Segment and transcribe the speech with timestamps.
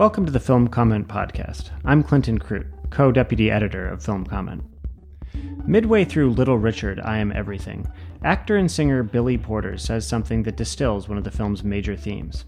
[0.00, 1.68] Welcome to the Film Comment Podcast.
[1.84, 4.64] I'm Clinton Krute, co deputy editor of Film Comment.
[5.66, 7.86] Midway through Little Richard, I Am Everything,
[8.24, 12.46] actor and singer Billy Porter says something that distills one of the film's major themes.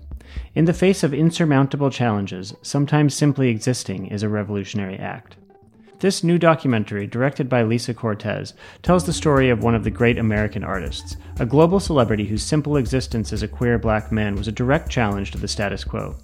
[0.55, 5.37] In the face of insurmountable challenges, sometimes simply existing is a revolutionary act.
[5.99, 10.17] This new documentary, directed by Lisa Cortés, tells the story of one of the great
[10.17, 14.53] American artists, a global celebrity whose simple existence as a queer black man was a
[14.53, 16.17] direct challenge to the status quo.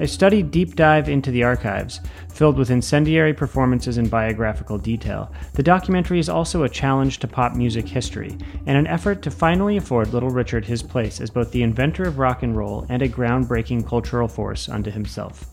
[0.00, 5.62] A study deep dive into the archives, filled with incendiary performances and biographical detail, the
[5.62, 10.14] documentary is also a challenge to pop music history and an effort to finally afford
[10.14, 13.86] Little Richard his place as both the inventor of rock and roll and a groundbreaking
[13.86, 15.44] cultural force unto himself.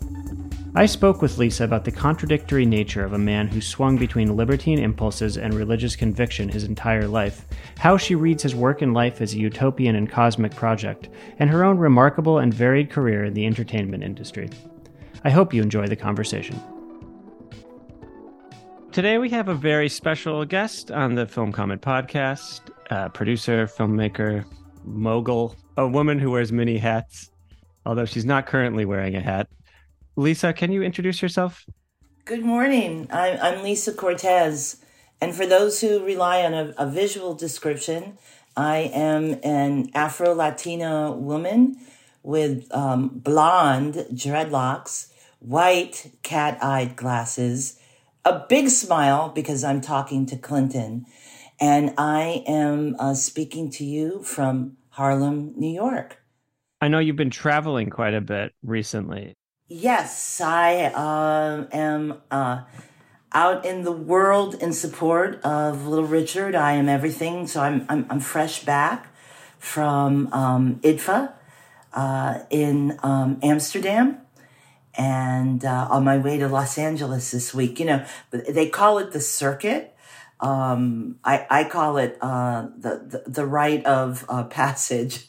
[0.78, 4.78] I spoke with Lisa about the contradictory nature of a man who swung between libertine
[4.78, 7.48] impulses and religious conviction his entire life,
[7.80, 11.64] how she reads his work in life as a utopian and cosmic project, and her
[11.64, 14.52] own remarkable and varied career in the entertainment industry.
[15.24, 16.62] I hope you enjoy the conversation.
[18.92, 24.46] Today we have a very special guest on the Film Comment podcast, uh, producer, filmmaker,
[24.84, 27.32] mogul, a woman who wears many hats,
[27.84, 29.48] although she's not currently wearing a hat.
[30.18, 31.66] Lisa, can you introduce yourself?
[32.26, 33.08] Good morning.
[33.12, 34.78] I'm, I'm Lisa Cortés.
[35.22, 38.18] And for those who rely on a, a visual description,
[38.58, 41.78] I am an Afro Latina woman
[42.24, 47.80] with um, blonde dreadlocks, white cat eyed glasses,
[48.26, 51.06] a big smile because I'm talking to Clinton.
[51.62, 56.24] And I am uh, speaking to you from Harlem, New York.
[56.82, 59.36] I know you've been traveling quite a bit recently.
[59.70, 62.62] Yes, I uh, am uh,
[63.34, 66.56] out in the world in support of Little Richard.
[66.56, 67.48] I am everything.
[67.48, 69.14] So I'm I'm, I'm fresh back
[69.60, 71.34] from um, IDFA
[71.94, 74.20] uh, in um, Amsterdam,
[74.98, 77.78] and uh, on my way to Los Angeles this week.
[77.78, 79.94] You know, they call it the circuit.
[80.40, 85.28] Um, I I call it uh, the, the the rite of uh, passage.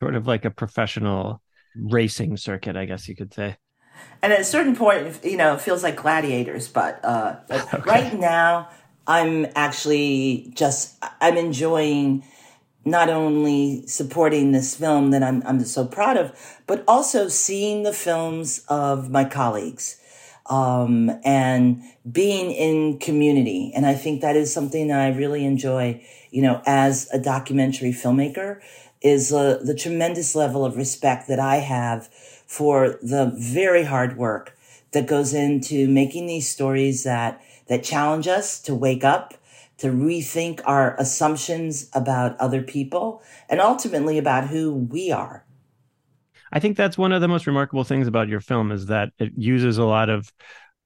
[0.00, 1.42] Sort of like a professional
[1.74, 3.56] racing circuit, I guess you could say.
[4.22, 6.68] And at a certain point, you know, it feels like gladiators.
[6.68, 7.78] But, uh, okay.
[7.84, 8.68] right now,
[9.06, 12.24] I'm actually just I'm enjoying
[12.84, 16.32] not only supporting this film that I'm I'm so proud of,
[16.66, 20.00] but also seeing the films of my colleagues
[20.46, 23.72] um, and being in community.
[23.74, 26.02] And I think that is something that I really enjoy.
[26.30, 28.60] You know, as a documentary filmmaker,
[29.02, 32.08] is uh, the tremendous level of respect that I have
[32.54, 34.56] for the very hard work
[34.92, 39.34] that goes into making these stories that, that challenge us to wake up,
[39.76, 45.44] to rethink our assumptions about other people, and ultimately about who we are.
[46.52, 49.32] I think that's one of the most remarkable things about your film is that it
[49.36, 50.32] uses a lot of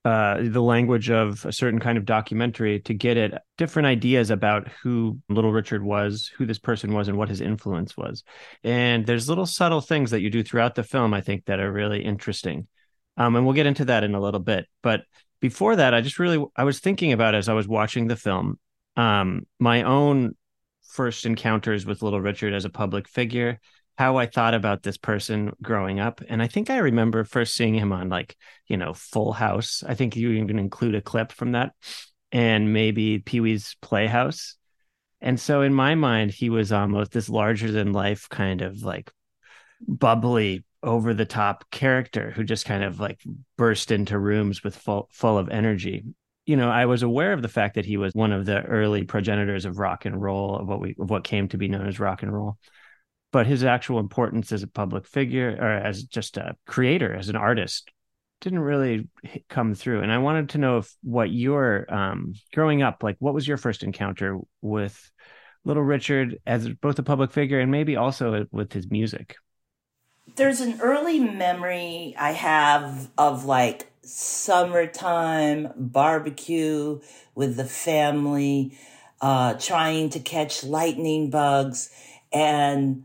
[0.05, 4.69] uh, the language of a certain kind of documentary to get at different ideas about
[4.83, 8.23] who Little Richard was, who this person was, and what his influence was.
[8.63, 11.71] And there's little subtle things that you do throughout the film, I think, that are
[11.71, 12.69] really interesting.
[13.17, 14.67] Um, and we'll get into that in a little bit.
[14.83, 15.03] But
[15.41, 18.59] before that, I just really I was thinking about as I was watching the film,
[18.97, 20.37] um, my own
[20.89, 23.61] first encounters with Little Richard as a public figure
[23.99, 26.21] how I thought about this person growing up.
[26.29, 28.37] And I think I remember first seeing him on like,
[28.69, 29.83] you know, Full House.
[29.85, 31.73] I think you even include a clip from that
[32.31, 34.55] and maybe Pee Wee's Playhouse.
[35.21, 39.11] And so in my mind, he was almost this larger than life kind of like
[39.81, 43.21] bubbly, over the top character who just kind of like
[43.57, 46.05] burst into rooms with full, full of energy.
[46.47, 49.03] You know, I was aware of the fact that he was one of the early
[49.03, 51.99] progenitors of rock and roll, of what we of what came to be known as
[51.99, 52.59] rock and roll
[53.31, 57.37] but his actual importance as a public figure or as just a creator, as an
[57.37, 57.91] artist,
[58.41, 59.09] didn't really
[59.49, 60.03] come through.
[60.03, 63.57] And I wanted to know if what your um, growing up, like, what was your
[63.57, 65.11] first encounter with
[65.65, 69.37] Little Richard as both a public figure and maybe also with his music?
[70.37, 77.01] There's an early memory I have of like summertime barbecue
[77.35, 78.79] with the family
[79.21, 81.91] uh, trying to catch lightning bugs
[82.33, 83.05] and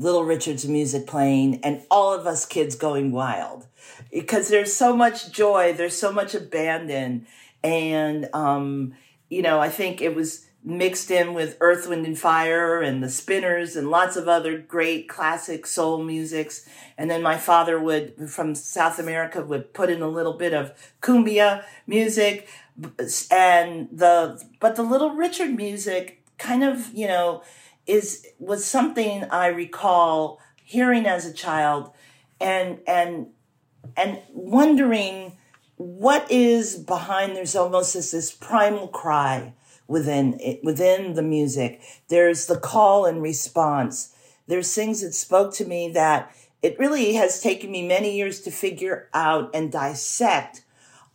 [0.00, 3.66] Little Richard's music playing and all of us kids going wild
[4.10, 7.26] because there's so much joy, there's so much abandon.
[7.62, 8.94] And, um,
[9.28, 13.10] you know, I think it was mixed in with Earth, Wind, and Fire and the
[13.10, 16.66] Spinners and lots of other great classic soul musics.
[16.96, 20.72] And then my father would, from South America, would put in a little bit of
[21.02, 22.48] cumbia music.
[23.30, 27.42] And the, but the Little Richard music kind of, you know,
[27.86, 31.90] is, was something I recall hearing as a child
[32.40, 33.28] and, and,
[33.96, 35.32] and wondering
[35.76, 39.54] what is behind there's almost this, this primal cry
[39.88, 41.80] within it, within the music.
[42.08, 44.14] There's the call and response.
[44.46, 48.50] There's things that spoke to me that it really has taken me many years to
[48.50, 50.62] figure out and dissect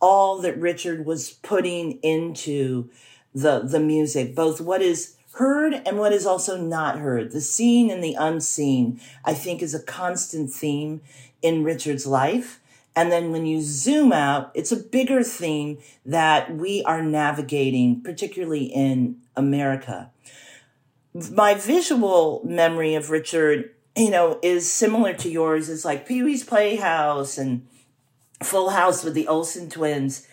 [0.00, 2.90] all that Richard was putting into
[3.34, 7.30] the the music, both what is heard and what is also not heard.
[7.30, 11.02] The seen and the unseen, I think, is a constant theme
[11.42, 12.60] in Richard's life.
[12.94, 18.64] And then when you zoom out, it's a bigger theme that we are navigating, particularly
[18.64, 20.10] in America.
[21.30, 25.68] My visual memory of Richard, you know, is similar to yours.
[25.68, 27.66] It's like Pee Wee's Playhouse and
[28.42, 30.26] Full House with the Olsen twins.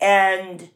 [0.00, 0.70] And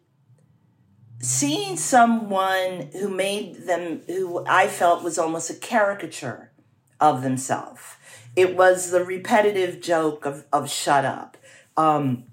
[1.22, 6.50] seeing someone who made them, who I felt was almost a caricature
[7.00, 7.96] of themselves
[8.34, 11.36] it was the repetitive joke of, of shut up.
[11.76, 12.24] Um,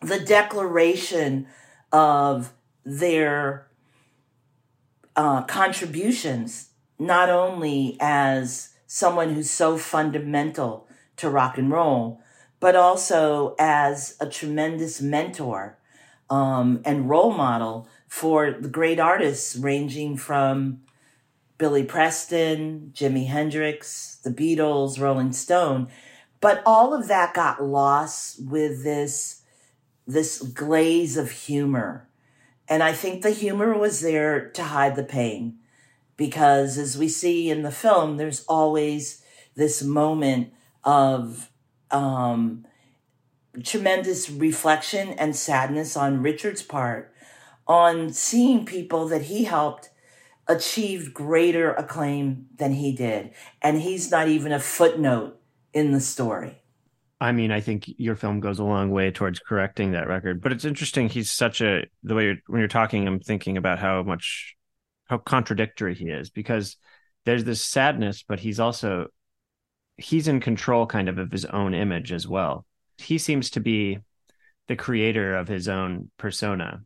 [0.00, 1.46] the declaration
[1.92, 2.52] of
[2.84, 3.68] their
[5.14, 12.20] uh, contributions, not only as someone who's so fundamental to rock and roll,
[12.60, 15.78] but also as a tremendous mentor
[16.30, 20.82] um, and role model for the great artists ranging from
[21.56, 25.88] Billy Preston, Jimi Hendrix, the Beatles, Rolling Stone.
[26.38, 29.40] But all of that got lost with this,
[30.06, 32.06] this glaze of humor.
[32.68, 35.56] And I think the humor was there to hide the pain
[36.18, 39.24] because as we see in the film, there's always
[39.54, 40.52] this moment
[40.84, 41.50] of,
[41.90, 42.66] um,
[43.64, 47.11] tremendous reflection and sadness on Richard's part
[47.66, 49.90] on seeing people that he helped
[50.48, 53.32] achieved greater acclaim than he did.
[53.60, 55.40] And he's not even a footnote
[55.72, 56.58] in the story.
[57.20, 60.42] I mean, I think your film goes a long way towards correcting that record.
[60.42, 61.08] But it's interesting.
[61.08, 64.56] He's such a the way you're, when you're talking, I'm thinking about how much
[65.06, 66.76] how contradictory he is because
[67.24, 69.06] there's this sadness, but he's also
[69.96, 72.66] he's in control kind of of his own image as well.
[72.98, 73.98] He seems to be
[74.66, 76.82] the creator of his own persona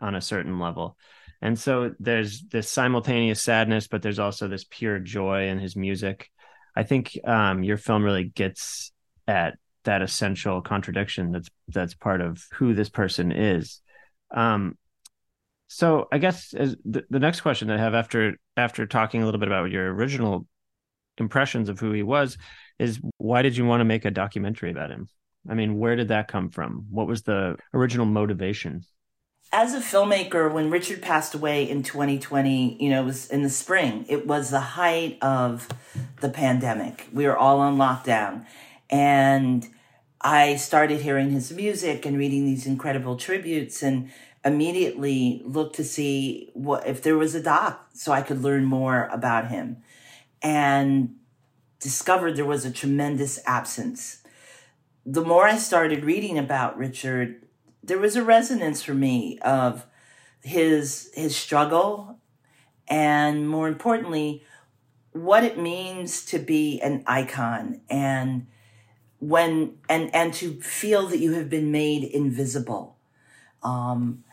[0.00, 0.96] on a certain level.
[1.42, 6.30] And so there's this simultaneous sadness, but there's also this pure joy in his music.
[6.74, 8.92] I think um, your film really gets
[9.26, 13.80] at that essential contradiction that's that's part of who this person is.
[14.30, 14.76] Um,
[15.68, 19.48] so I guess the, the next question I have after after talking a little bit
[19.48, 20.46] about your original
[21.18, 22.36] impressions of who he was
[22.78, 25.08] is why did you want to make a documentary about him?
[25.48, 26.86] I mean, where did that come from?
[26.90, 28.82] What was the original motivation?
[29.52, 33.50] As a filmmaker, when Richard passed away in 2020, you know, it was in the
[33.50, 35.68] spring, it was the height of
[36.20, 37.08] the pandemic.
[37.12, 38.44] We were all on lockdown.
[38.90, 39.66] And
[40.20, 44.10] I started hearing his music and reading these incredible tributes and
[44.44, 49.08] immediately looked to see what if there was a doc so I could learn more
[49.12, 49.78] about him.
[50.42, 51.16] And
[51.80, 54.22] discovered there was a tremendous absence.
[55.04, 57.45] The more I started reading about Richard,
[57.86, 59.86] there was a resonance for me of
[60.42, 62.18] his his struggle
[62.88, 64.44] and more importantly
[65.12, 68.46] what it means to be an icon and
[69.18, 72.96] when and and to feel that you have been made invisible.
[73.62, 74.24] Um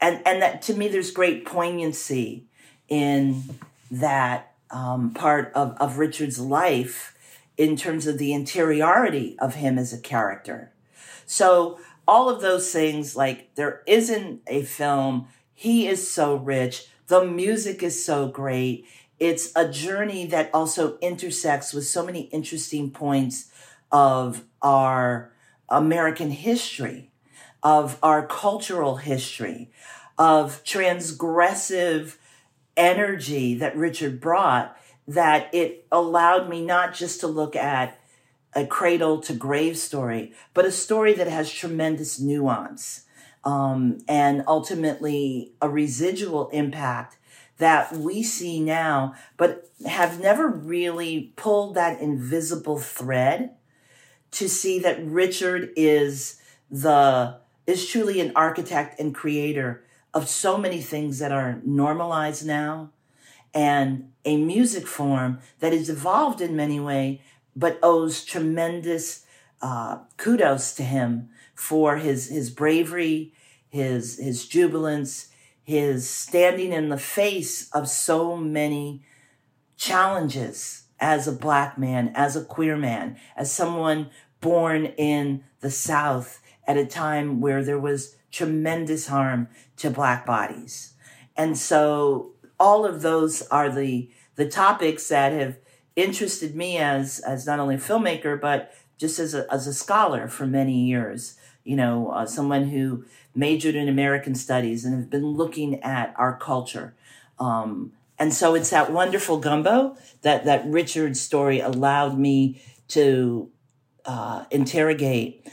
[0.00, 2.46] and and that to me there's great poignancy
[2.88, 3.42] in
[3.90, 7.16] that um, part of, of richard's life
[7.56, 10.72] in terms of the interiority of him as a character.
[11.24, 15.28] So all of those things like there isn't a film.
[15.54, 16.88] He is so rich.
[17.08, 18.86] The music is so great.
[19.18, 23.50] It's a journey that also intersects with so many interesting points
[23.90, 25.32] of our
[25.68, 27.10] american history
[27.62, 29.70] of our cultural history
[30.18, 32.16] of transgressive
[32.76, 34.76] energy that richard brought
[35.08, 37.98] that it allowed me not just to look at
[38.56, 43.04] a cradle to grave story, but a story that has tremendous nuance
[43.44, 47.18] um, and ultimately a residual impact
[47.58, 53.50] that we see now, but have never really pulled that invisible thread
[54.32, 59.84] to see that Richard is the is truly an architect and creator
[60.14, 62.90] of so many things that are normalized now
[63.52, 67.18] and a music form that is evolved in many ways
[67.56, 69.24] but owes tremendous
[69.62, 73.32] uh, kudos to him for his his bravery
[73.68, 75.28] his his jubilance
[75.66, 79.02] his standing in the face of so many
[79.76, 84.08] challenges as a black man, as a queer man, as someone
[84.40, 90.94] born in the South at a time where there was tremendous harm to black bodies.
[91.36, 95.58] And so all of those are the, the topics that have
[95.96, 100.28] interested me as, as not only a filmmaker, but just as a, as a scholar
[100.28, 101.36] for many years.
[101.64, 106.36] You know, uh, someone who majored in American studies and have been looking at our
[106.38, 106.94] culture.
[107.38, 113.50] Um, and so it's that wonderful gumbo that, that Richard's story allowed me to
[114.04, 115.46] uh, interrogate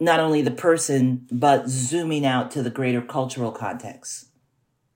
[0.00, 4.26] not only the person, but zooming out to the greater cultural context.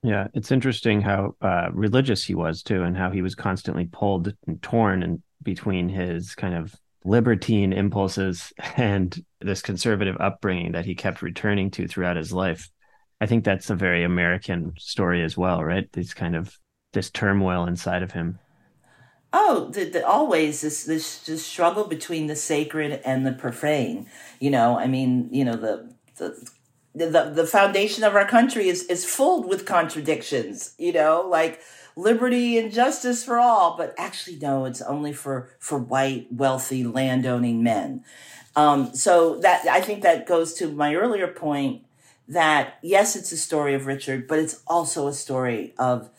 [0.02, 4.32] Yeah, it's interesting how uh, religious he was too, and how he was constantly pulled
[4.46, 6.74] and torn and between his kind of
[7.04, 12.70] libertine impulses and this conservative upbringing that he kept returning to throughout his life.
[13.20, 15.90] I think that's a very American story as well, right?
[15.92, 16.56] This kind of
[16.92, 18.38] this turmoil inside of him.
[19.32, 24.06] Oh, the, the, always this, this this struggle between the sacred and the profane.
[24.40, 26.48] You know, I mean, you know the the
[27.06, 30.74] the, the foundation of our country is is filled with contradictions.
[30.78, 31.60] You know, like
[31.96, 37.62] liberty and justice for all, but actually, no, it's only for for white, wealthy, landowning
[37.62, 38.04] men.
[38.56, 41.84] Um, so that I think that goes to my earlier point
[42.28, 46.10] that yes, it's a story of Richard, but it's also a story of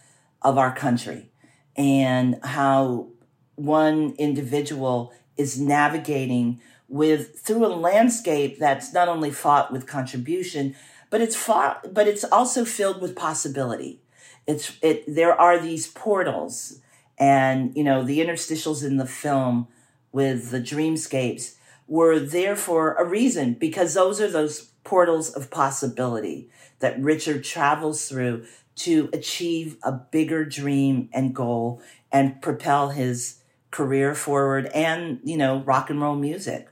[0.41, 1.31] of our country
[1.75, 3.07] and how
[3.55, 10.75] one individual is navigating with through a landscape that's not only fought with contribution,
[11.09, 14.01] but it's fought, but it's also filled with possibility.
[14.47, 15.03] It's it.
[15.07, 16.79] There are these portals,
[17.17, 19.67] and you know the interstitials in the film
[20.11, 21.55] with the dreamscapes
[21.87, 28.07] were there for a reason because those are those portals of possibility that Richard travels
[28.07, 31.81] through to achieve a bigger dream and goal
[32.11, 33.41] and propel his
[33.71, 36.69] career forward and you know rock and roll music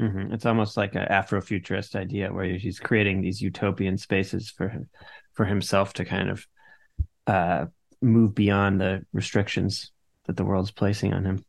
[0.00, 0.32] mm-hmm.
[0.32, 4.86] it's almost like an afrofuturist idea where he's creating these utopian spaces for
[5.34, 6.46] for himself to kind of
[7.26, 7.66] uh,
[8.00, 9.92] move beyond the restrictions
[10.26, 11.44] that the world's placing on him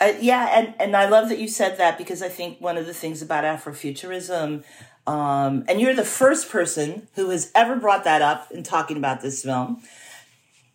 [0.00, 2.84] uh, yeah, and, and I love that you said that because I think one of
[2.84, 4.64] the things about Afrofuturism,
[5.06, 9.20] um, and you're the first person who has ever brought that up in talking about
[9.20, 9.82] this film,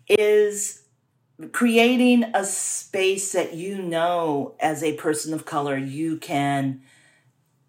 [0.08, 0.84] is
[1.52, 6.82] creating a space that you know as a person of color you can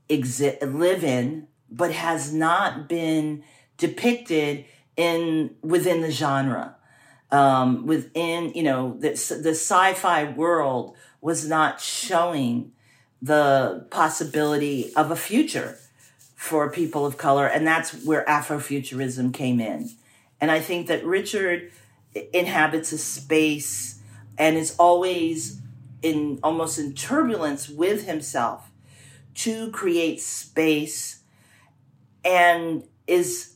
[0.08, 3.44] exist live in, but has not been
[3.76, 4.64] depicted
[4.96, 6.76] in within the genre,
[7.30, 12.72] um, within you know the the sci-fi world was not showing
[13.22, 15.78] the possibility of a future
[16.34, 17.46] for people of color.
[17.46, 19.90] And that's where Afrofuturism came in.
[20.40, 21.70] And I think that Richard
[22.32, 24.00] inhabits a space
[24.38, 25.60] and is always
[26.02, 28.70] in almost in turbulence with himself
[29.34, 31.22] to create space
[32.24, 33.54] and is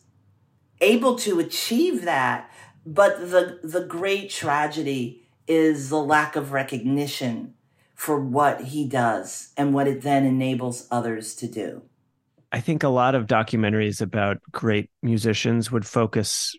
[0.80, 2.50] able to achieve that.
[2.86, 7.54] But the, the great tragedy is the lack of recognition
[7.94, 11.82] for what he does and what it then enables others to do.
[12.52, 16.54] I think a lot of documentaries about great musicians would focus,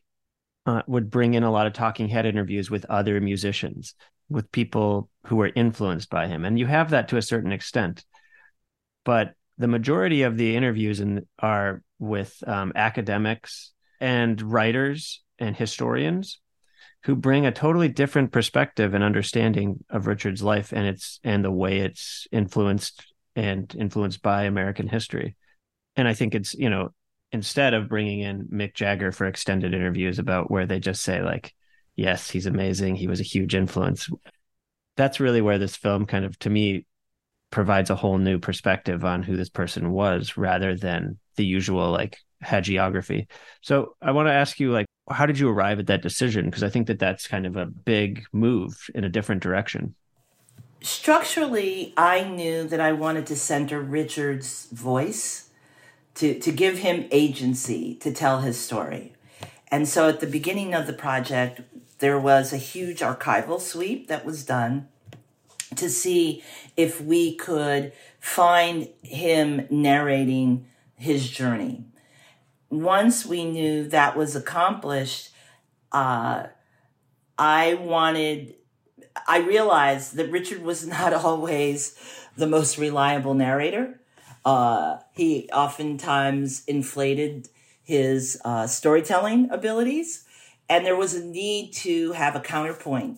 [0.66, 3.94] uh, would bring in a lot of talking head interviews with other musicians,
[4.30, 6.46] with people who were influenced by him.
[6.46, 8.04] And you have that to a certain extent.
[9.04, 16.40] But the majority of the interviews in, are with um, academics and writers and historians
[17.04, 21.52] who bring a totally different perspective and understanding of Richard's life and its and the
[21.52, 25.36] way it's influenced and influenced by American history.
[25.96, 26.90] And I think it's, you know,
[27.36, 31.54] instead of bringing in Mick Jagger for extended interviews about where they just say like,
[31.98, 34.10] yes, he's amazing, he was a huge influence.
[34.96, 36.86] That's really where this film kind of to me
[37.52, 42.18] provides a whole new perspective on who this person was rather than the usual like
[42.42, 43.28] hagiography.
[43.62, 46.46] So I want to ask you like how did you arrive at that decision?
[46.46, 49.94] Because I think that that's kind of a big move in a different direction.
[50.82, 55.45] Structurally, I knew that I wanted to center Richard's voice,
[56.16, 59.14] to, to give him agency to tell his story.
[59.70, 61.62] And so at the beginning of the project,
[62.00, 64.88] there was a huge archival sweep that was done
[65.76, 66.44] to see
[66.78, 71.84] if we could find him narrating his journey.
[72.70, 75.32] Once we knew that was accomplished,
[75.92, 76.48] uh,
[77.38, 78.56] I wanted,
[79.28, 81.98] I realized that Richard was not always
[82.38, 84.00] the most reliable narrator.
[84.46, 87.50] Uh, he oftentimes inflated
[87.84, 90.24] his uh, storytelling abilities,
[90.70, 93.18] and there was a need to have a counterpoint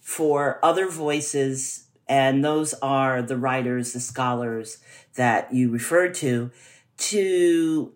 [0.00, 4.78] for other voices, and those are the writers, the scholars
[5.14, 6.50] that you referred to,
[6.96, 7.92] to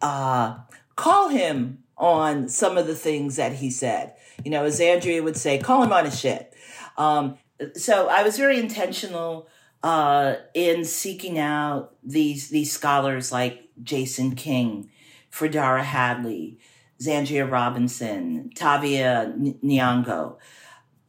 [0.00, 0.56] uh,
[0.96, 4.14] call him on some of the things that he said.
[4.44, 6.54] You know, as Andrea would say, call him on his shit.
[6.96, 7.38] Um,
[7.74, 9.48] so I was very intentional
[9.82, 14.90] uh, in seeking out these these scholars like Jason King,
[15.30, 16.58] Fredara Hadley,
[17.00, 20.36] Zandria Robinson, Tavia Nyong'o,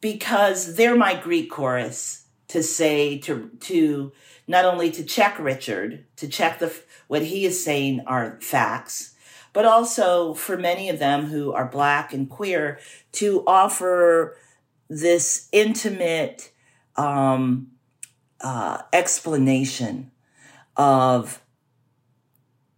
[0.02, 4.12] because they're my Greek chorus to say to to
[4.48, 6.74] not only to check Richard to check the
[7.08, 9.16] what he is saying are facts,
[9.52, 12.80] but also for many of them who are black and queer
[13.14, 14.38] to offer
[14.90, 16.52] this intimate
[16.98, 17.68] um,
[18.42, 20.12] uh, explanation
[20.78, 21.42] of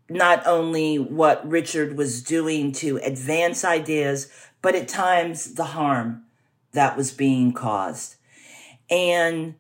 [0.10, 4.30] not only what Richard was doing to advance ideas,
[4.62, 6.24] but at times the harm
[6.74, 8.15] that was being caused.
[8.89, 9.56] And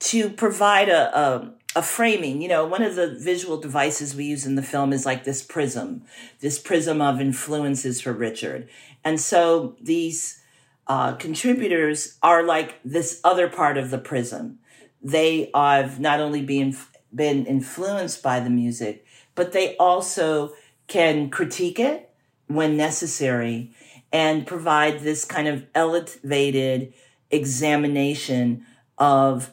[0.00, 4.44] to provide a, a, a, framing, you know, one of the visual devices we use
[4.44, 6.02] in the film is like this prism,
[6.40, 8.68] this prism of influences for Richard.
[9.02, 10.42] And so these
[10.86, 14.58] uh, contributors are like this other part of the prism
[15.06, 16.76] they have not only been
[17.14, 20.52] been influenced by the music, but they also
[20.88, 22.10] can critique it
[22.48, 23.72] when necessary
[24.12, 26.92] and provide this kind of elevated
[27.30, 28.66] examination
[28.98, 29.52] of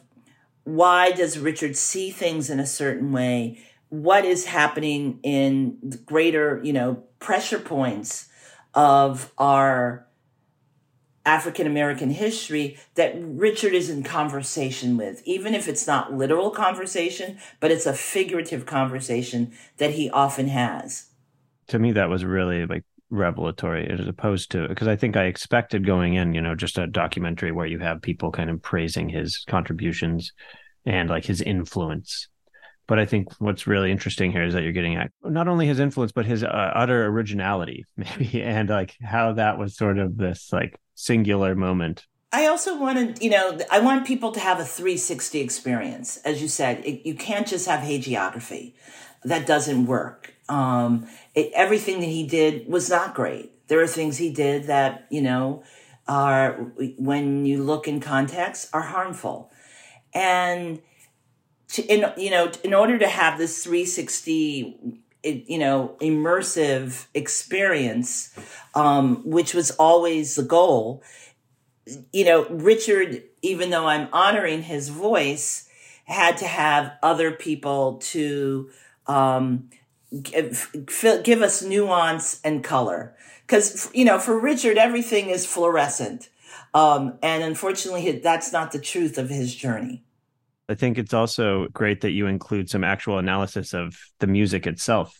[0.64, 3.60] why does Richard see things in a certain way?
[3.90, 8.28] What is happening in greater, you know, pressure points
[8.74, 10.03] of our
[11.26, 17.38] African American history that Richard is in conversation with, even if it's not literal conversation,
[17.60, 21.06] but it's a figurative conversation that he often has.
[21.68, 25.86] To me, that was really like revelatory as opposed to because I think I expected
[25.86, 29.44] going in, you know, just a documentary where you have people kind of praising his
[29.48, 30.32] contributions
[30.84, 32.28] and like his influence.
[32.86, 35.80] But I think what's really interesting here is that you're getting at not only his
[35.80, 40.52] influence, but his uh, utter originality, maybe, and like how that was sort of this
[40.52, 42.06] like singular moment.
[42.32, 46.16] I also wanted, you know, I want people to have a 360 experience.
[46.24, 48.74] As you said, it, you can't just have hagiography.
[49.22, 50.34] That doesn't work.
[50.48, 53.52] Um, it, everything that he did was not great.
[53.68, 55.62] There are things he did that, you know,
[56.08, 56.54] are,
[56.98, 59.52] when you look in context, are harmful.
[60.12, 60.82] And,
[61.68, 68.36] to, in, you know, in order to have this 360 you know, immersive experience,
[68.74, 71.02] um, which was always the goal.
[72.12, 75.68] You know, Richard, even though I'm honoring his voice,
[76.04, 78.70] had to have other people to
[79.06, 79.70] um,
[80.22, 80.74] give,
[81.22, 83.16] give us nuance and color.
[83.46, 86.28] Because, you know, for Richard, everything is fluorescent.
[86.72, 90.03] Um, and unfortunately, that's not the truth of his journey.
[90.68, 95.18] I think it's also great that you include some actual analysis of the music itself,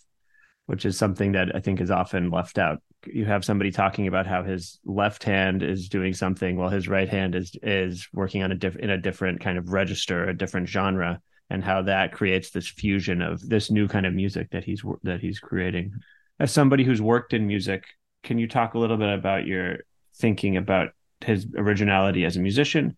[0.67, 2.81] which is something that I think is often left out.
[3.07, 7.09] You have somebody talking about how his left hand is doing something while his right
[7.09, 10.69] hand is is working on a diff- in a different kind of register, a different
[10.69, 14.83] genre, and how that creates this fusion of this new kind of music that he's
[15.03, 15.93] that he's creating.
[16.41, 17.85] As somebody who's worked in music,
[18.23, 19.81] can you talk a little bit about your
[20.17, 20.89] thinking about
[21.21, 22.97] his originality as a musician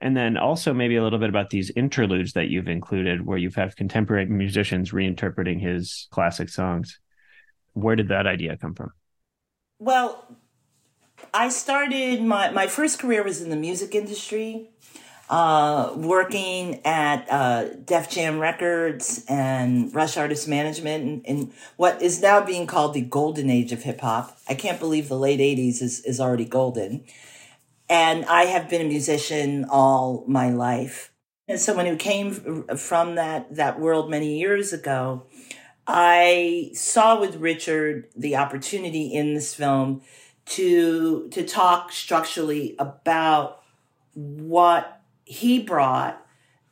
[0.00, 3.54] and then also maybe a little bit about these interludes that you've included where you've
[3.54, 6.98] had contemporary musicians reinterpreting his classic songs.
[7.74, 8.92] Where did that idea come from?
[9.78, 10.26] Well,
[11.34, 14.70] I started my, my first career was in the music industry,
[15.28, 22.20] uh, working at uh, Def Jam Records and Rush Artist Management in, in what is
[22.20, 24.38] now being called the golden age of hip hop.
[24.48, 27.04] I can't believe the late 80s is, is already golden.
[27.90, 31.12] And I have been a musician all my life.
[31.48, 32.32] As someone who came
[32.76, 35.26] from that, that world many years ago,
[35.88, 40.02] I saw with Richard the opportunity in this film
[40.46, 43.60] to, to talk structurally about
[44.14, 46.24] what he brought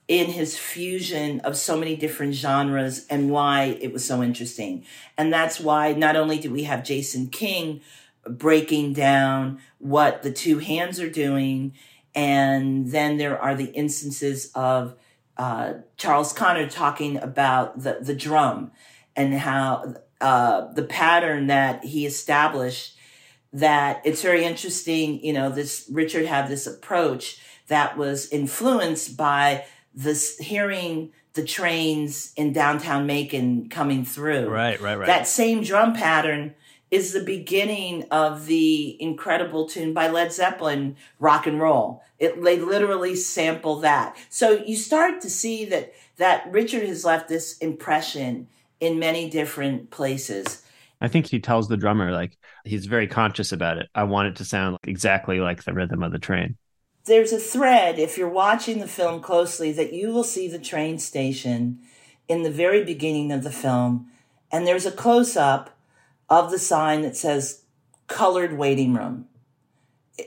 [0.06, 4.84] in his fusion of so many different genres and why it was so interesting.
[5.16, 7.80] And that's why not only do we have Jason King
[8.28, 11.74] breaking down what the two hands are doing,
[12.14, 14.94] and then there are the instances of
[15.36, 18.72] uh, Charles Connor talking about the, the drum
[19.14, 22.96] and how uh, the pattern that he established
[23.52, 29.64] that it's very interesting, you know, this Richard had this approach that was influenced by
[29.94, 34.48] this hearing the trains in downtown Macon coming through.
[34.48, 35.06] Right, right, right.
[35.06, 36.54] That same drum pattern
[36.90, 42.02] is the beginning of the incredible tune by Led Zeppelin, Rock and Roll.
[42.18, 44.16] It, they literally sample that.
[44.30, 48.48] So you start to see that, that Richard has left this impression
[48.80, 50.64] in many different places.
[51.00, 53.88] I think he tells the drummer, like, he's very conscious about it.
[53.94, 56.56] I want it to sound exactly like the rhythm of the train
[57.08, 60.98] there's a thread, if you're watching the film closely, that you will see the train
[60.98, 61.80] station
[62.28, 64.08] in the very beginning of the film.
[64.52, 65.76] And there's a close up
[66.28, 67.62] of the sign that says
[68.06, 69.26] colored waiting room.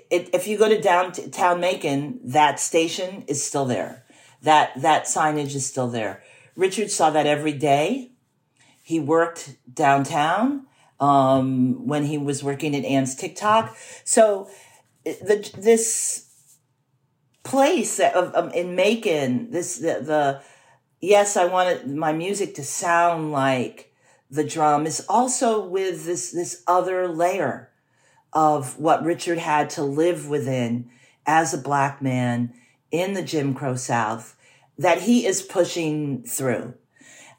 [0.09, 4.05] It, if you go to downtown Macon, that station is still there.
[4.41, 6.23] That, that signage is still there.
[6.55, 8.11] Richard saw that every day.
[8.81, 10.65] He worked downtown
[10.99, 13.75] um, when he was working at Ann's Tic Toc.
[14.03, 14.49] So
[15.03, 16.27] the, this
[17.43, 20.41] place of, of in Macon, this the, the
[20.99, 23.90] yes, I wanted my music to sound like
[24.31, 27.69] the drum is also with this this other layer
[28.33, 30.89] of what Richard had to live within
[31.27, 32.53] as a black man
[32.89, 34.35] in the Jim Crow South
[34.77, 36.73] that he is pushing through.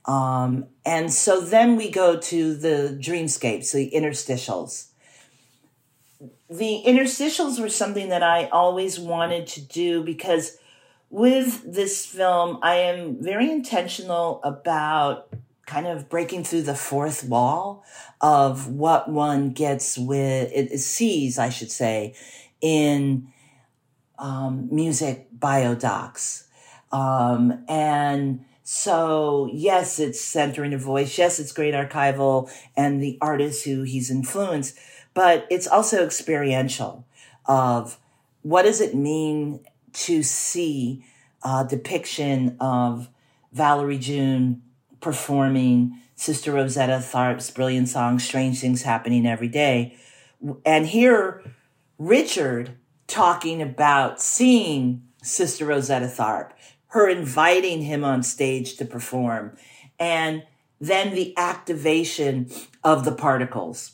[0.05, 4.92] Um, and so then we go to the dreamscapes, the interstitials
[6.52, 10.59] the interstitials were something that I always wanted to do because
[11.09, 15.28] with this film, I am very intentional about
[15.66, 17.85] kind of breaking through the fourth wall
[18.20, 22.14] of what one gets with it sees, I should say,
[22.61, 23.29] in
[24.18, 26.46] um, music biodocs.
[26.90, 31.16] Um, and so, yes, it's centering a voice.
[31.16, 34.79] Yes, it's great archival and the artists who he's influenced
[35.14, 37.05] but it's also experiential
[37.46, 37.98] of
[38.42, 39.61] what does it mean
[39.92, 41.05] to see
[41.42, 43.09] a depiction of
[43.53, 44.62] Valerie June
[45.03, 49.97] performing Sister Rosetta Tharpe's brilliant song, Strange Things Happening Every Day.
[50.65, 51.43] And hear
[51.99, 56.53] Richard talking about seeing Sister Rosetta Tharpe,
[56.88, 59.57] her inviting him on stage to perform,
[59.99, 60.45] and
[60.81, 62.51] then the activation
[62.83, 63.93] of the particles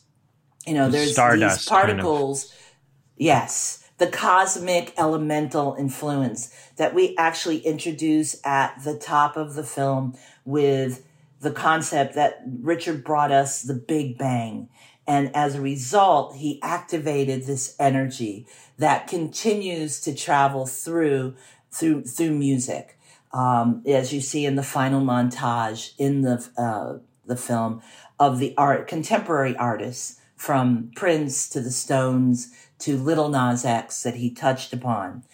[0.68, 2.44] you know, there's Stardust these particles.
[2.44, 2.74] Kind of.
[3.16, 3.87] Yes.
[3.98, 11.04] The cosmic elemental influence that we actually introduce at the top of the film with
[11.40, 14.68] the concept that Richard brought us the Big Bang.
[15.06, 21.34] And as a result, he activated this energy that continues to travel through,
[21.70, 22.98] through, through music.
[23.32, 27.82] Um, as you see in the final montage in the, uh, the film
[28.18, 34.16] of the art, contemporary artists from Prince to the Stones to Little Nas X that
[34.16, 35.24] he touched upon.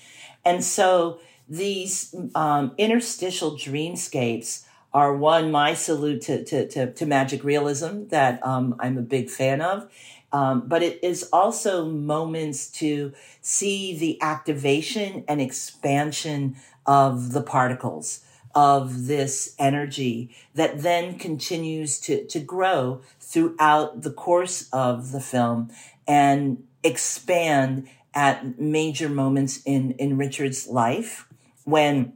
[0.44, 7.42] And so these um, interstitial dreamscapes are one, my salute to, to, to, to magic
[7.42, 9.90] realism that um, I'm a big fan of.
[10.32, 18.24] Um, but it is also moments to see the activation and expansion of the particles
[18.54, 25.70] of this energy that then continues to, to grow throughout the course of the film
[26.06, 31.26] and expand at major moments in, in Richard's life
[31.64, 32.12] when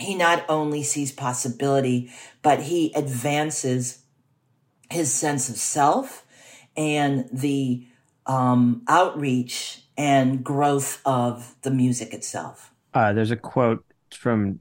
[0.00, 2.10] he not only sees possibility,
[2.42, 4.02] but he advances
[4.90, 6.24] his sense of self
[6.76, 7.86] and the
[8.26, 12.72] um, outreach and growth of the music itself.
[12.94, 14.60] Uh, there's a quote from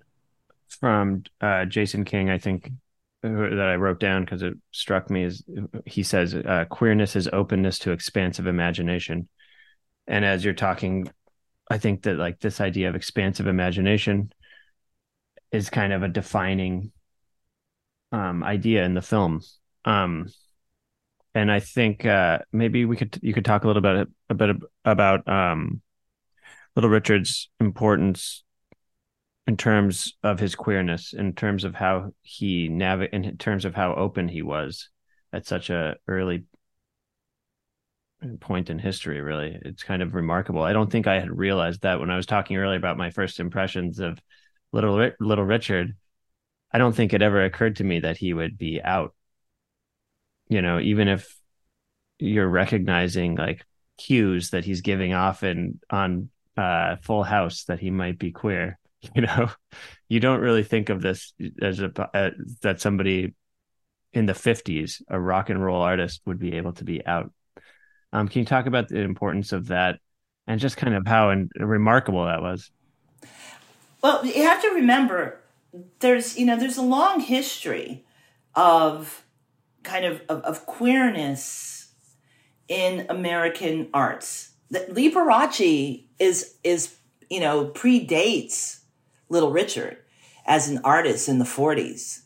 [0.67, 2.71] from uh, Jason King, I think,
[3.23, 5.43] that I wrote down because it struck me is
[5.85, 9.27] he says uh, queerness is openness to expansive imagination,
[10.07, 11.09] and as you're talking,
[11.69, 14.31] I think that like this idea of expansive imagination
[15.51, 16.91] is kind of a defining
[18.11, 19.41] um, idea in the film.
[19.85, 20.27] Um,
[21.33, 24.55] and I think uh, maybe we could you could talk a little bit a bit
[24.85, 25.81] about um,
[26.75, 28.43] Little Richard's importance
[29.45, 33.93] in terms of his queerness, in terms of how he navig, in terms of how
[33.95, 34.89] open he was
[35.31, 36.45] at such a early
[38.39, 39.21] point in history.
[39.21, 40.63] Really, it's kind of remarkable.
[40.63, 43.39] I don't think I had realized that when I was talking earlier about my first
[43.39, 44.19] impressions of
[44.71, 45.95] little little Richard,
[46.71, 49.13] I don't think it ever occurred to me that he would be out.
[50.49, 51.37] You know, even if
[52.19, 53.65] you're recognizing like
[53.97, 58.79] cues that he's giving off in on uh, Full House that he might be queer.
[59.13, 59.49] You know,
[60.09, 62.31] you don't really think of this as a uh,
[62.63, 63.35] that somebody
[64.11, 67.31] in the 50s, a rock and roll artist, would be able to be out.
[68.13, 69.99] Um, can you talk about the importance of that
[70.47, 72.71] and just kind of how and remarkable that was?
[74.01, 75.39] Well, you have to remember
[75.99, 78.05] there's you know there's a long history
[78.55, 79.23] of
[79.83, 81.89] kind of of, of queerness
[82.67, 84.51] in American arts.
[84.71, 86.95] That Liberace is is
[87.29, 88.81] you know predates
[89.29, 89.97] Little Richard
[90.45, 92.21] as an artist in the 40s.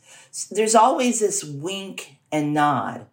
[0.52, 3.08] There's always this wink and nod.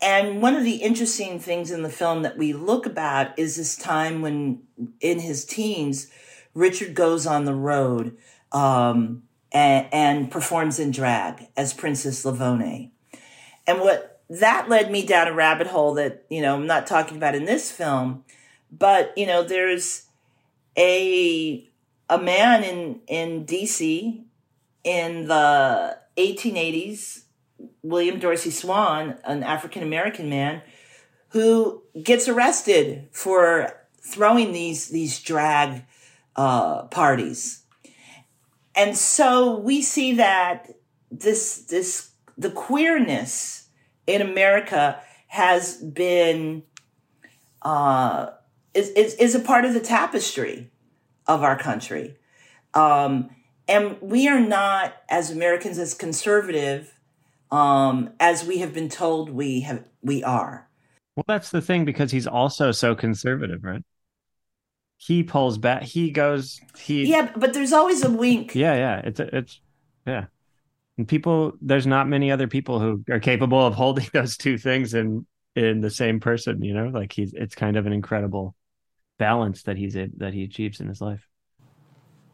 [0.00, 3.76] And one of the interesting things in the film that we look about is this
[3.76, 4.62] time when,
[5.00, 6.08] in his teens,
[6.54, 8.16] Richard goes on the road
[8.52, 12.90] um, and, and, performs in drag as Princess Lavone.
[13.66, 17.16] And what that led me down a rabbit hole that, you know, I'm not talking
[17.16, 18.24] about in this film,
[18.70, 20.06] but, you know, there's
[20.76, 21.68] a
[22.08, 24.22] a man in in DC
[24.84, 27.22] in the 1880s,
[27.82, 30.62] William Dorsey Swann, an African American man,
[31.30, 35.84] who gets arrested for throwing these these drag
[36.36, 37.62] uh, parties,
[38.74, 40.74] and so we see that
[41.10, 43.68] this this the queerness
[44.06, 46.62] in America has been
[47.62, 48.30] uh,
[48.74, 50.70] is, is, is a part of the tapestry
[51.26, 52.16] of our country.
[52.74, 53.30] Um,
[53.66, 56.97] and we are not, as Americans, as conservative
[57.50, 60.68] um, as we have been told we have we are.
[61.16, 63.82] Well, that's the thing because he's also so conservative, right?
[64.98, 65.82] He pulls back.
[65.82, 66.60] He goes.
[66.78, 68.54] He yeah, but there's always a wink.
[68.54, 68.98] Yeah, yeah.
[69.04, 69.60] It's it's
[70.06, 70.26] yeah.
[70.96, 74.94] And people, there's not many other people who are capable of holding those two things
[74.94, 76.62] in in the same person.
[76.62, 77.32] You know, like he's.
[77.34, 78.54] It's kind of an incredible
[79.18, 81.26] balance that he's that he achieves in his life.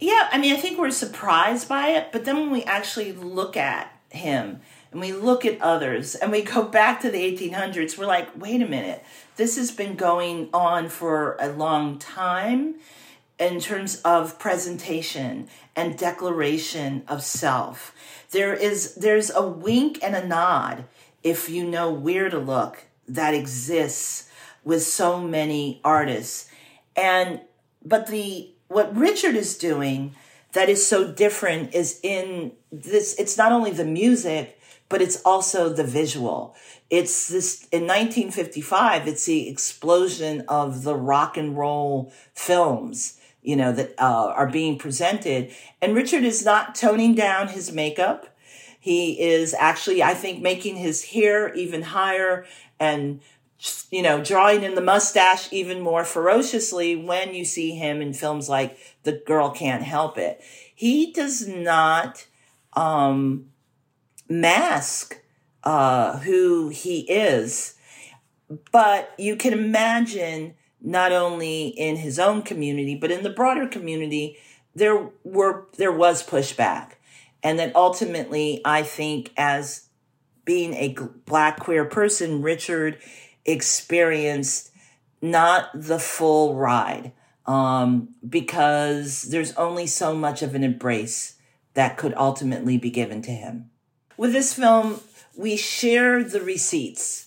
[0.00, 3.56] Yeah, I mean, I think we're surprised by it, but then when we actually look
[3.56, 4.60] at him
[4.94, 8.62] and we look at others and we go back to the 1800s, we're like, wait
[8.62, 9.04] a minute,
[9.34, 12.76] this has been going on for a long time
[13.36, 17.92] in terms of presentation and declaration of self.
[18.30, 20.84] There is there's a wink and a nod
[21.24, 24.30] if you know where to look that exists
[24.62, 26.48] with so many artists
[26.94, 27.40] and
[27.84, 30.14] but the what Richard is doing
[30.52, 35.68] that is so different is in this it's not only the music but it's also
[35.68, 36.54] the visual.
[36.90, 43.72] It's this in 1955 it's the explosion of the rock and roll films you know
[43.72, 45.52] that uh, are being presented.
[45.80, 48.36] And richard is not toning down his makeup.
[48.78, 52.46] He is actually i think making his hair even higher
[52.78, 53.20] and
[53.90, 58.48] you know, drawing in the mustache even more ferociously when you see him in films
[58.48, 60.40] like The Girl Can't Help It.
[60.74, 62.26] He does not
[62.74, 63.46] um,
[64.28, 65.20] mask
[65.62, 67.74] uh, who he is,
[68.70, 74.36] but you can imagine not only in his own community, but in the broader community,
[74.74, 76.92] there were there was pushback,
[77.42, 79.88] and that ultimately, I think, as
[80.44, 82.98] being a black queer person, Richard
[83.44, 84.70] experienced
[85.22, 87.12] not the full ride
[87.46, 91.36] um, because there's only so much of an embrace
[91.74, 93.70] that could ultimately be given to him.
[94.16, 95.00] With this film,
[95.36, 97.26] we share the receipts,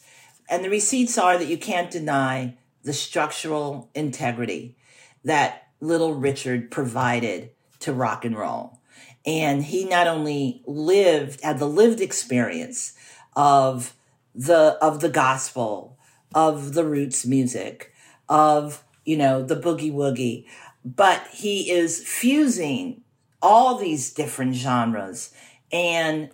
[0.50, 4.78] and the receipts are that you can't deny the structural integrity
[5.26, 8.80] that Little Richard provided to rock and roll.
[9.26, 12.94] And he not only lived, had the lived experience
[13.36, 13.94] of
[14.34, 15.98] the, of the gospel,
[16.34, 17.94] of the roots music,
[18.30, 20.46] of, you know, the boogie woogie,
[20.86, 23.02] but he is fusing
[23.42, 25.34] all these different genres
[25.72, 26.30] and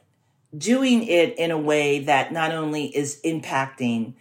[0.57, 4.13] doing it in a way that not only is impacting,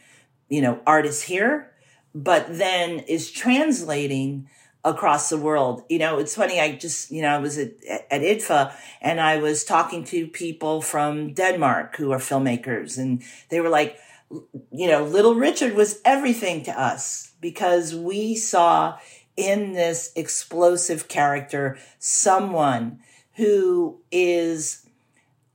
[0.49, 1.73] you know, artists here,
[2.14, 4.49] but then is translating
[4.85, 5.83] across the world.
[5.88, 6.61] You know, it's funny.
[6.61, 10.81] I just, you know, I was at, at IDFA and I was talking to people
[10.81, 13.97] from Denmark who are filmmakers and they were like,
[14.31, 18.99] you know, little Richard was everything to us because we saw
[19.37, 23.01] in this explosive character someone
[23.35, 24.82] who is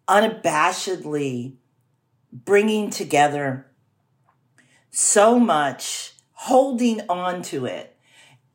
[0.07, 1.55] unabashedly
[2.31, 3.67] bringing together
[4.89, 7.97] so much, holding on to it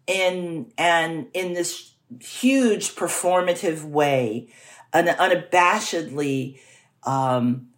[0.06, 4.48] in and in this huge performative way,
[4.92, 6.58] and unabashedly
[7.04, 7.68] um,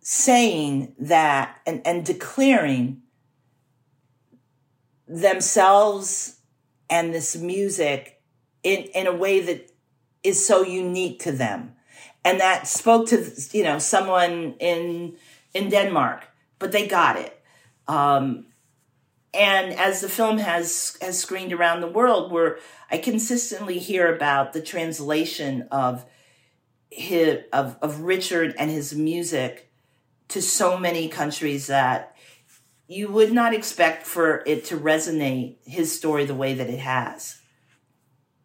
[0.00, 3.02] saying that and, and declaring
[5.08, 6.40] themselves
[6.90, 8.20] and this music
[8.62, 9.70] in, in a way that
[10.22, 11.75] is so unique to them.
[12.26, 15.16] And that spoke to, you know, someone in,
[15.54, 16.24] in Denmark,
[16.58, 17.40] but they got it.
[17.86, 18.46] Um,
[19.32, 22.58] and as the film has, has screened around the world, where
[22.90, 26.04] I consistently hear about the translation of
[26.90, 29.70] his, of, of Richard and his music
[30.26, 32.16] to so many countries that
[32.88, 37.40] you would not expect for it to resonate his story the way that it has.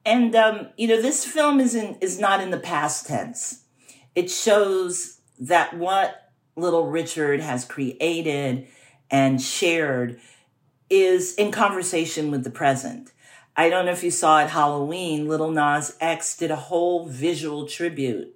[0.06, 3.61] And um, you know, this film is in is not in the past tense.
[4.16, 8.68] It shows that what Little Richard has created
[9.10, 10.20] and shared
[10.90, 13.12] is in conversation with the present.
[13.56, 17.68] I don't know if you saw at Halloween, Lil Nas X did a whole visual
[17.68, 18.36] tribute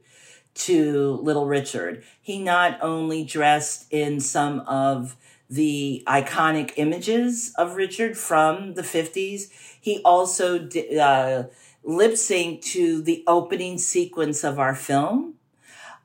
[0.56, 2.04] to Little Richard.
[2.22, 5.16] He not only dressed in some of
[5.50, 9.50] the iconic images of Richard from the 50s.
[9.80, 11.44] He also did, uh,
[11.84, 15.36] lip synced to the opening sequence of our film,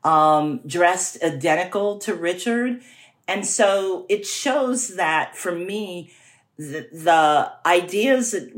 [0.05, 2.83] um, dressed identical to Richard.
[3.29, 6.13] And so it shows that for me,
[6.57, 8.51] the, the ideas that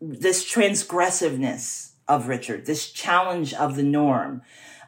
[0.00, 4.42] this transgressiveness of Richard, this challenge of the norm,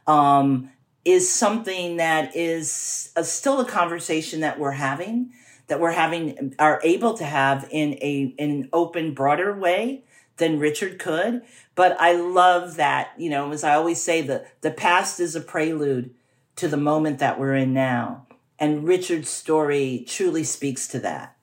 [0.06, 0.70] um,
[1.04, 5.32] is something that is a, still a conversation that we're having,
[5.68, 10.04] that we're having, are able to have in a in an open, broader way
[10.36, 11.42] than Richard could.
[11.80, 15.40] But I love that, you know, as I always say, the the past is a
[15.40, 16.10] prelude
[16.56, 18.26] to the moment that we're in now,
[18.58, 21.38] and Richard's story truly speaks to that.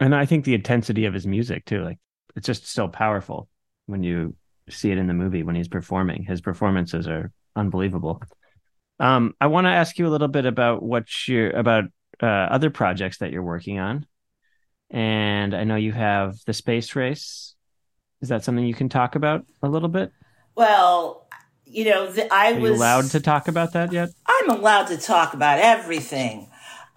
[0.00, 1.98] And I think the intensity of his music too, like
[2.34, 3.48] it's just so powerful
[3.86, 4.34] when you
[4.68, 6.24] see it in the movie when he's performing.
[6.24, 8.20] His performances are unbelievable.
[8.98, 11.84] Um, I want to ask you a little bit about what you're about
[12.20, 14.06] uh, other projects that you're working on,
[14.90, 17.54] and I know you have the space race.
[18.20, 20.12] Is that something you can talk about a little bit?
[20.54, 21.26] Well,
[21.64, 24.10] you know, the, I Are was allowed to talk about that yet.
[24.26, 26.48] I'm allowed to talk about everything.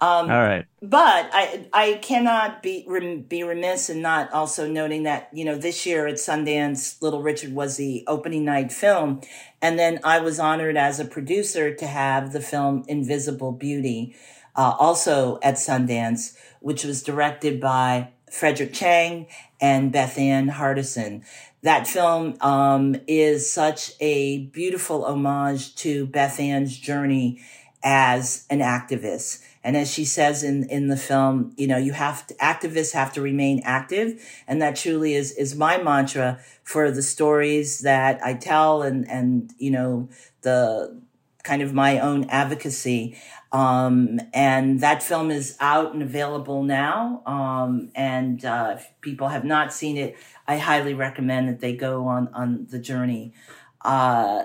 [0.02, 0.66] Um, All right.
[0.82, 2.84] But I I cannot be
[3.28, 7.54] be remiss in not also noting that you know this year at Sundance, Little Richard
[7.54, 9.20] was the opening night film,
[9.60, 14.16] and then I was honored as a producer to have the film Invisible Beauty,
[14.56, 19.26] uh, also at Sundance, which was directed by Frédéric Tcheng
[19.60, 21.22] and Bethann Hardison.
[21.62, 27.40] That film um, is such a beautiful homage to Bethann's journey
[27.84, 32.26] as an activist and as she says in, in the film, you know, you have
[32.26, 34.20] to, activists have to remain active.
[34.48, 39.52] And that truly is, is my mantra for the stories that I tell and, and,
[39.58, 40.08] you know,
[40.42, 41.00] the
[41.44, 43.16] kind of my own advocacy.
[43.52, 47.22] Um, and that film is out and available now.
[47.26, 50.16] Um, and, uh, if people have not seen it,
[50.48, 53.34] I highly recommend that they go on, on the journey.
[53.82, 54.44] Uh,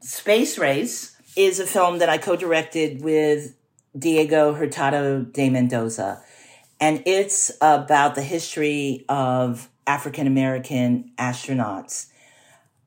[0.00, 3.56] Space Race is a film that I co-directed with
[3.98, 6.22] Diego Hurtado de Mendoza.
[6.80, 12.06] And it's about the history of African American astronauts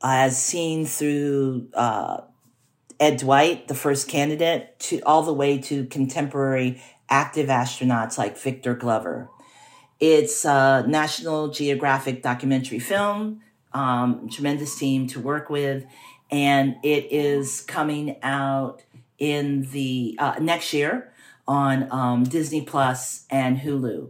[0.04, 2.22] as seen through uh,
[3.00, 8.76] Ed Dwight, the first candidate, to all the way to contemporary active astronauts like Victor
[8.76, 9.30] Glover.
[10.00, 13.42] It's a National Geographic documentary film,
[13.74, 15.86] um, tremendous team to work with,
[16.30, 18.84] and it is coming out
[19.18, 21.12] in the uh, next year
[21.48, 24.10] on um, Disney Plus and Hulu.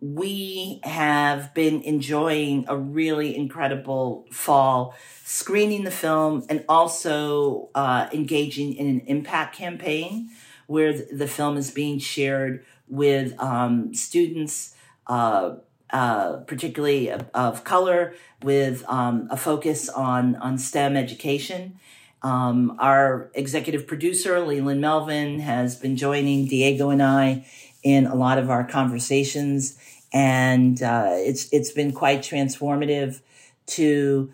[0.00, 8.74] We have been enjoying a really incredible fall screening the film and also uh, engaging
[8.74, 10.30] in an impact campaign
[10.66, 14.74] where the film is being shared with um, students,
[15.06, 15.56] uh,
[15.90, 21.78] uh, particularly of, of, color, with um, a focus on, on STEM education.
[22.22, 27.46] Um, our executive producer, Leland Melvin, has been joining Diego and I
[27.82, 29.78] in a lot of our conversations,
[30.12, 33.20] and uh, it's it's been quite transformative
[33.66, 34.32] to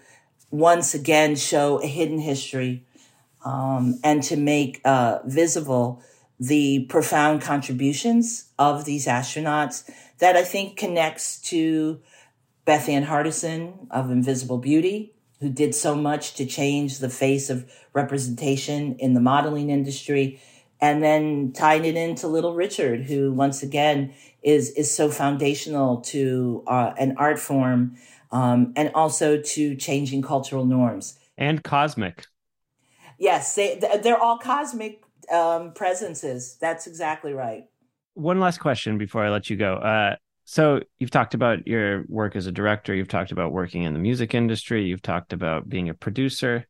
[0.50, 2.84] once again show a hidden history
[3.44, 6.02] um, and to make uh, visible
[6.38, 9.88] the profound contributions of these astronauts
[10.18, 12.00] that I think connects to
[12.66, 18.96] Bethann Hardison of Invisible Beauty, who did so much to change the face of representation
[18.96, 20.40] in the modeling industry
[20.80, 24.12] and then tying it into little richard who once again
[24.42, 27.96] is is so foundational to uh, an art form
[28.32, 32.26] um, and also to changing cultural norms and cosmic.
[33.18, 35.02] Yes, they they're all cosmic
[35.32, 36.56] um, presences.
[36.60, 37.64] That's exactly right.
[38.14, 39.74] One last question before I let you go.
[39.74, 42.94] Uh, so you've talked about your work as a director.
[42.94, 44.84] You've talked about working in the music industry.
[44.84, 46.66] You've talked about being a producer.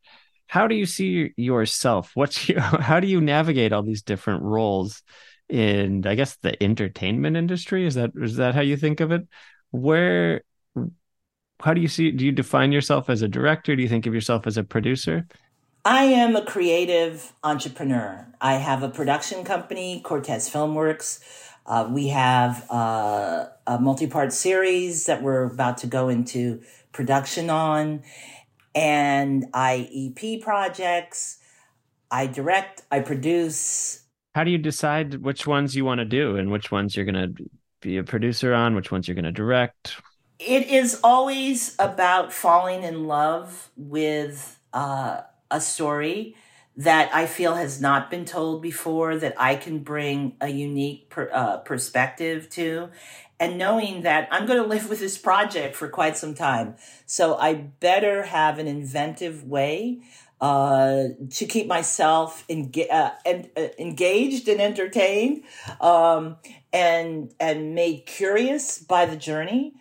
[0.47, 2.12] How do you see yourself?
[2.14, 5.03] What's your, how do you navigate all these different roles
[5.49, 7.86] in, I guess, the entertainment industry?
[7.86, 9.26] Is that is that how you think of it?
[9.70, 10.42] Where,
[11.61, 12.11] how do you see?
[12.11, 13.74] Do you define yourself as a director?
[13.76, 15.26] Do you think of yourself as a producer?
[15.84, 18.26] I am a creative entrepreneur.
[18.40, 21.20] I have a production company, Cortés Filmworks.
[21.64, 27.51] Uh, we have uh, a multi part series that we're about to go into production
[27.51, 28.03] on,
[28.76, 31.38] and I EP projects.
[32.10, 34.02] I direct, I produce.
[34.36, 37.34] How do you decide which ones you want to do and which ones you're going
[37.34, 37.44] to
[37.80, 39.96] be a producer on, which ones you're going to direct?
[40.38, 44.60] It is always about falling in love with.
[44.72, 46.36] Uh, a story
[46.78, 51.30] that I feel has not been told before, that I can bring a unique per,
[51.32, 52.90] uh, perspective to,
[53.39, 56.76] and knowing that I'm going to live with this project for quite some time.
[57.05, 60.01] So I better have an inventive way
[60.41, 65.45] uh, to keep myself uh, and, uh, engaged and entertained,
[65.80, 66.37] um,
[66.72, 69.74] and and made curious by the journey.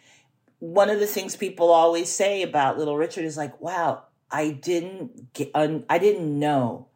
[0.60, 5.34] One of the things people always say about Little Richard is like, "Wow, I didn't
[5.34, 6.88] get, I didn't know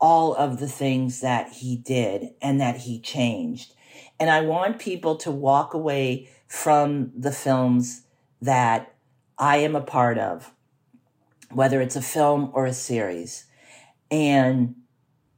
[0.00, 3.74] all of the things that he did and that he changed.
[4.18, 8.02] And I want people to walk away from the films
[8.40, 8.94] that
[9.38, 10.52] I am a part of,
[11.50, 13.44] whether it's a film or a series.
[14.10, 14.76] And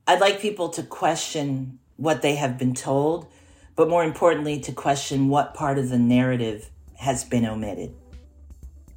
[0.07, 3.26] I'd like people to question what they have been told,
[3.74, 7.95] but more importantly, to question what part of the narrative has been omitted.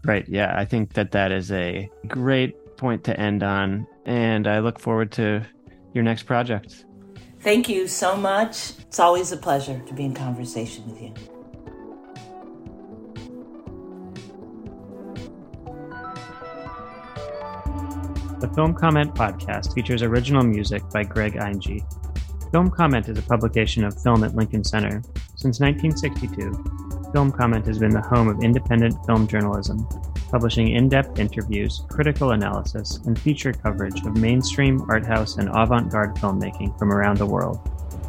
[0.03, 0.27] Right.
[0.27, 0.53] Yeah.
[0.57, 3.87] I think that that is a great point to end on.
[4.05, 5.45] And I look forward to
[5.93, 6.85] your next project.
[7.41, 8.73] Thank you so much.
[8.81, 11.13] It's always a pleasure to be in conversation with you.
[18.39, 21.81] The Film Comment podcast features original music by Greg Einge.
[22.51, 25.01] Film Comment is a publication of Film at Lincoln Center.
[25.35, 29.87] Since 1962, Film Comment has been the home of independent film journalism,
[30.31, 35.91] publishing in depth interviews, critical analysis, and feature coverage of mainstream, art house, and avant
[35.91, 37.59] garde filmmaking from around the world.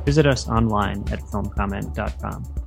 [0.04, 2.61] Visit us online at filmcomment.com.